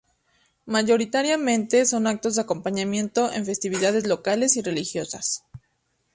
Mayoritariamente, 0.65 1.85
son 1.85 2.07
actos 2.07 2.33
de 2.33 2.41
acompañamiento 2.41 3.31
en 3.31 3.45
festividades 3.45 4.07
locales 4.07 4.57
y 4.57 4.63
religiosas. 4.63 5.45